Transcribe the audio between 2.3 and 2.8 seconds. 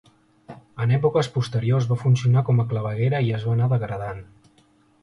com a